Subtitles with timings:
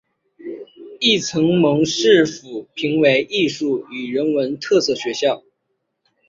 [0.99, 5.43] 亦曾蒙市府评为艺术与人文特色学校。